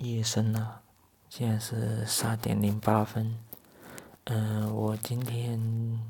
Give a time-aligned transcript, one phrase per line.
[0.00, 0.80] 夜深了，
[1.28, 3.38] 现在是十二点零八分。
[4.24, 6.00] 嗯，我今天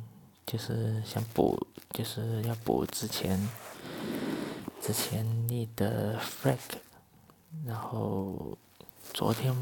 [0.46, 3.48] 就是想补，就是要补之前
[4.80, 6.56] 之前立的 flag。
[7.66, 8.56] 然后
[9.12, 9.52] 昨天，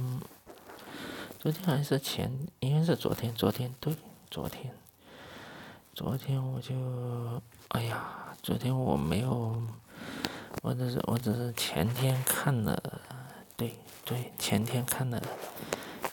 [1.38, 3.94] 昨天还是前，应该是昨天，昨天对，
[4.30, 4.74] 昨天，
[5.94, 6.74] 昨天我就，
[7.68, 9.62] 哎呀，昨天我没有，
[10.62, 13.00] 我只是我只是前天看了。
[13.58, 15.20] 对对，前天看的，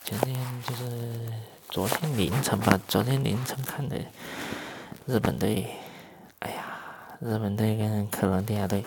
[0.02, 1.32] 前天就是
[1.68, 3.96] 昨天凌晨吧，昨天凌晨看的
[5.06, 5.68] 日本队，
[6.40, 6.66] 哎呀，
[7.20, 8.84] 日本队跟克罗地亚队，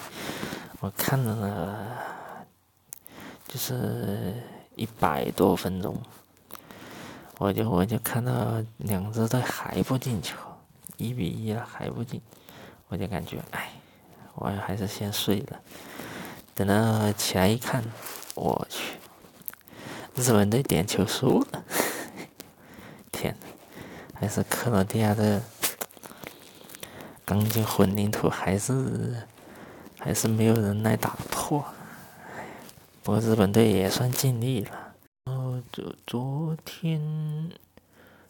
[0.82, 1.88] 我看了
[3.48, 4.34] 就是
[4.76, 5.98] 一百多分钟，
[7.38, 10.36] 我就我就看到两支队还不进球，
[10.98, 12.22] 一比一了还不进，
[12.90, 13.72] 我就感觉哎，
[14.36, 15.58] 我还是先睡了，
[16.54, 17.82] 等到起来一看。
[18.40, 18.94] 我去，
[20.16, 21.64] 日本队点球输了，
[23.12, 23.36] 天，
[24.14, 25.42] 还是克罗地亚的
[27.26, 29.28] 钢筋混凝土，还是
[30.00, 31.66] 还是没有人来打破。
[33.04, 34.94] 不过日本队也算尽力了。
[35.26, 37.52] 哦，昨昨天，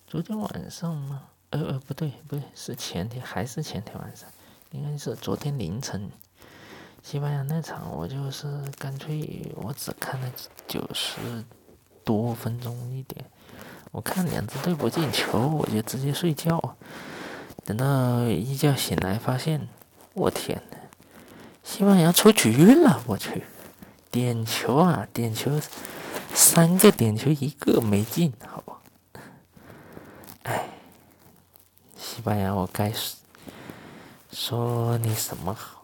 [0.07, 1.23] 昨天晚上吗？
[1.51, 4.27] 呃呃，不对不对，是前天还是前天晚上？
[4.71, 6.09] 应该是昨天凌晨。
[7.01, 8.47] 西班牙那场，我就是
[8.77, 10.31] 干脆我只看了
[10.67, 11.43] 九十
[12.03, 13.25] 多分钟一点。
[13.91, 16.75] 我看两支队不进球，我就直接睡觉。
[17.65, 19.67] 等到一觉醒来，发现
[20.13, 20.77] 我天呐，
[21.63, 23.01] 西班牙出局了！
[23.07, 23.43] 我去，
[24.11, 25.59] 点球啊，点球，
[26.33, 28.79] 三个点球一个没进，好吧？
[30.43, 30.69] 哎，
[31.97, 32.93] 西班牙，我该
[34.31, 35.78] 说你什么好？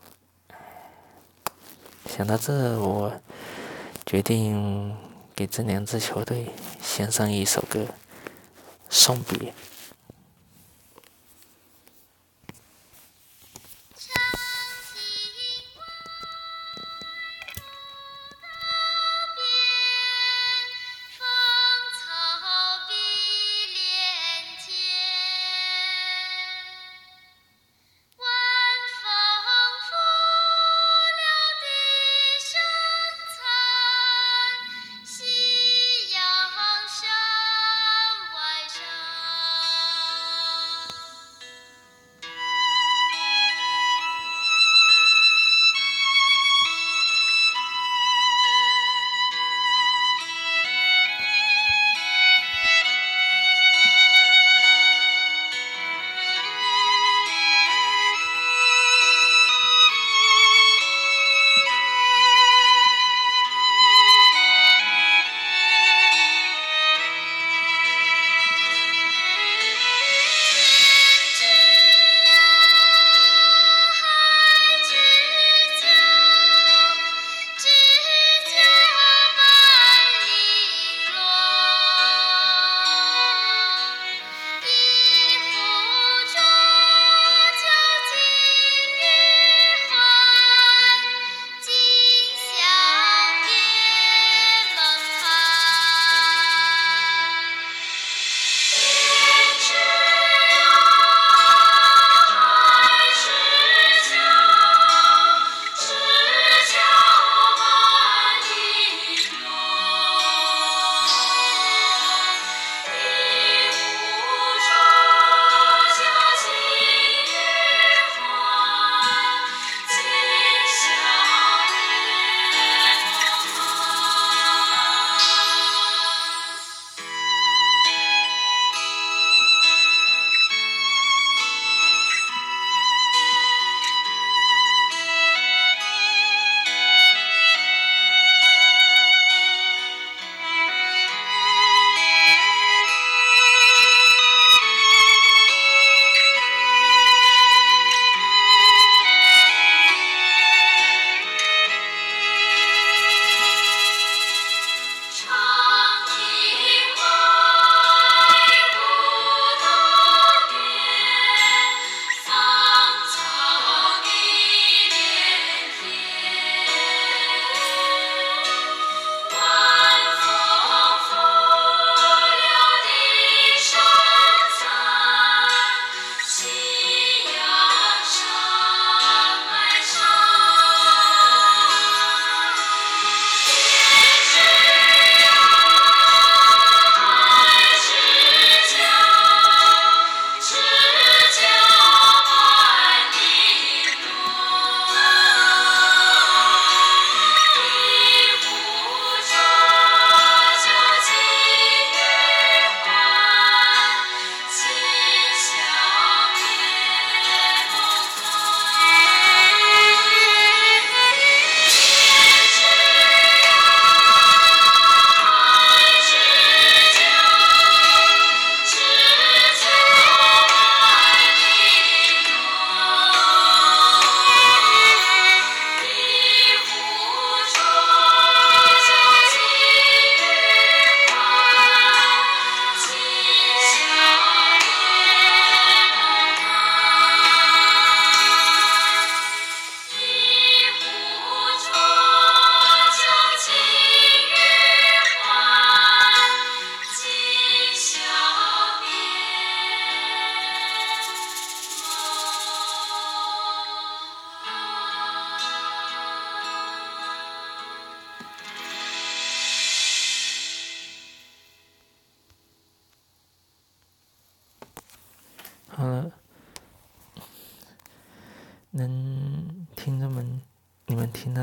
[2.16, 3.11] 想到这，我
[4.05, 4.95] 决定
[5.35, 6.47] 给这两支球队
[6.81, 7.88] 献上一首歌，
[8.89, 9.53] 送别。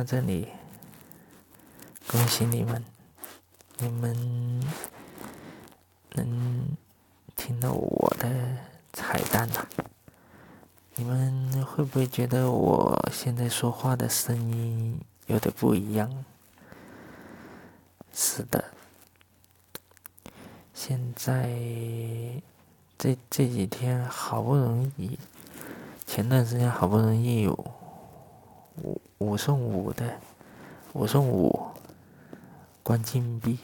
[0.03, 0.49] 到这里，
[2.09, 2.85] 恭喜你们，
[3.79, 4.61] 你们
[6.15, 6.77] 能
[7.37, 8.29] 听到我的
[8.93, 9.69] 彩蛋了。
[10.97, 16.25] 你们会不会觉得我现在说话的声音有点不一样？
[18.13, 18.65] 是的，
[20.75, 21.49] 现在
[22.99, 25.17] 这这几天好不容易，
[26.05, 27.72] 前段时间好不容易有
[29.23, 30.19] 五送五的，
[30.95, 31.69] 五送五
[32.83, 33.61] 关禁闭，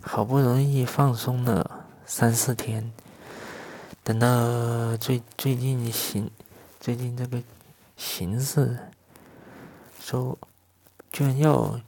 [0.00, 2.92] 好不容易放松了三四天。
[4.04, 6.30] 等到最最近形，
[6.78, 7.42] 最近这个
[7.96, 8.78] 形势，
[9.98, 10.38] 说
[11.10, 11.80] 居然要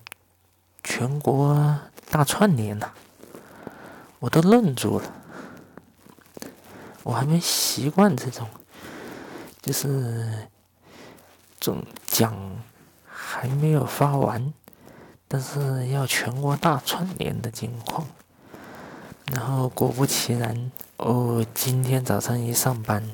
[0.83, 1.79] 全国
[2.11, 2.93] 大串联了，
[4.19, 5.13] 我都愣住了。
[7.05, 8.49] 我还没习惯这种，
[9.63, 10.49] 就是
[11.61, 11.81] 总
[12.17, 12.35] 奖
[13.07, 14.55] 还没有发完，
[15.29, 18.07] 但是要全国大串联的情况。
[19.27, 20.71] 然后果不其然。
[20.97, 23.07] 哦，今天早上一上班，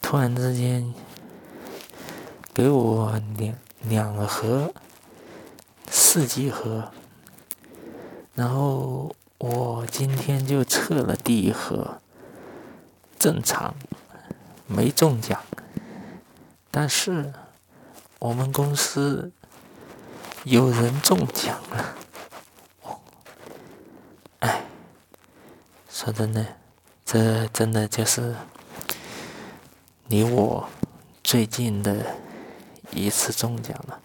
[0.00, 0.94] 突然之间
[2.54, 4.72] 给我两两盒
[5.90, 6.90] 四季盒，
[8.34, 12.00] 然后我今天就测了第一盒，
[13.18, 13.74] 正常，
[14.66, 15.38] 没中奖，
[16.70, 17.34] 但是
[18.22, 19.32] 我们公司
[20.44, 21.96] 有人中奖了，
[24.38, 24.64] 哎，
[25.90, 26.46] 说真的。
[27.04, 28.36] 这真的就是
[30.06, 30.68] 离我
[31.24, 32.14] 最近的
[32.92, 33.98] 一次中奖了。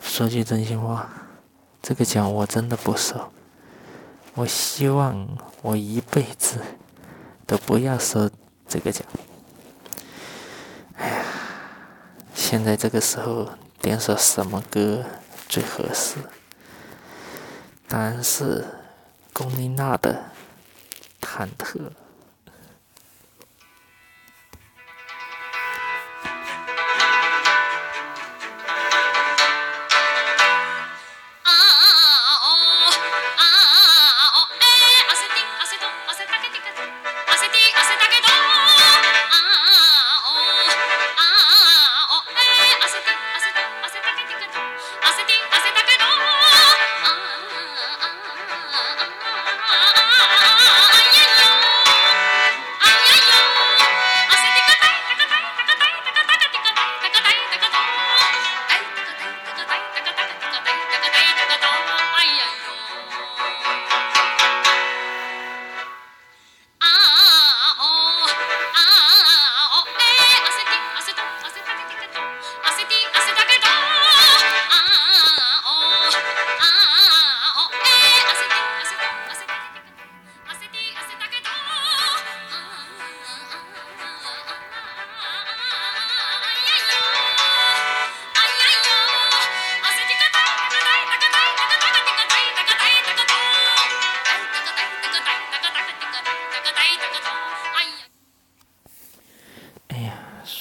[0.00, 1.08] 说句真心话，
[1.80, 3.30] 这个奖我真的不收。
[4.34, 6.58] 我希望我一辈子
[7.46, 8.28] 都不要收
[8.66, 9.06] 这个奖。
[10.96, 11.24] 哎呀，
[12.54, 13.50] 现在这个时候
[13.82, 15.04] 点首什么歌
[15.48, 16.18] 最合适？
[17.88, 18.64] 当然是
[19.32, 20.26] 龚琳娜的。
[21.20, 21.80] 忐忑。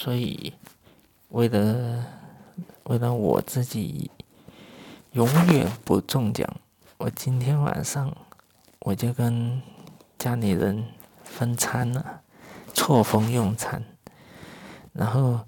[0.03, 0.51] 所以，
[1.29, 2.03] 为了
[2.83, 4.11] 为了我自己
[5.13, 6.45] 永远不中奖，
[6.97, 8.13] 我今天晚上
[8.79, 9.61] 我就跟
[10.19, 10.83] 家里人
[11.23, 12.19] 分餐了，
[12.73, 13.81] 错峰用餐。
[14.91, 15.39] 然后，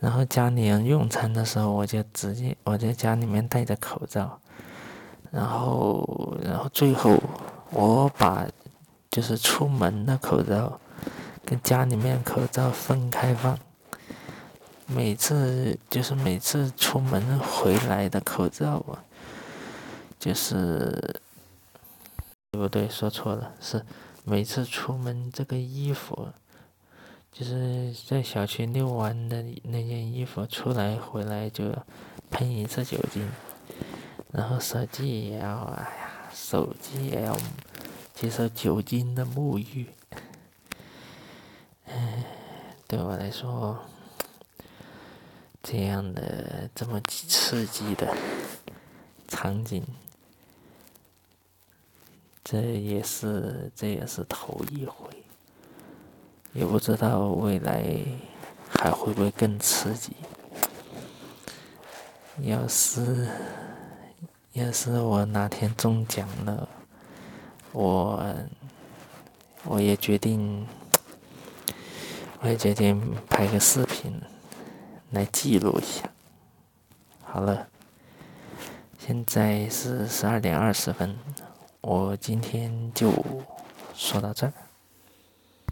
[0.00, 4.40] 然后家里人用餐的时候，我就直接我在家里面戴着口罩。
[5.30, 7.22] 然后，然后最后
[7.72, 8.46] 我把
[9.10, 10.80] 就是出门的口罩
[11.46, 13.58] 跟家里面口罩分开放。
[14.88, 19.02] 每次就是每次出门回来的口罩啊，
[20.18, 21.20] 就是
[22.52, 22.88] 对不对？
[22.88, 23.84] 说错了，是
[24.22, 26.28] 每次出门这个衣服，
[27.32, 31.64] 就是在小区遛弯的那件衣服出来回来就
[32.30, 33.28] 喷一次酒精，
[34.30, 37.36] 然后手机也要，哎呀，手机也要
[38.14, 39.86] 接受酒精的沐浴。
[42.86, 43.78] 对我来说。
[45.68, 48.16] 这样的这么刺激的
[49.26, 49.84] 场景，
[52.44, 55.10] 这也是这也是头一回，
[56.52, 57.84] 也不知道未来
[58.78, 60.12] 还会不会更刺激。
[62.42, 63.28] 要是
[64.52, 66.68] 要是我哪天中奖了，
[67.72, 68.24] 我
[69.64, 70.64] 我也决定
[72.46, 74.22] 我也决定拍个视频
[75.10, 76.08] 来记录一下。
[77.24, 77.66] 好了，
[79.00, 81.18] 现在是十二点二十分，
[81.80, 83.12] 我今天就
[83.96, 84.52] 说到这儿。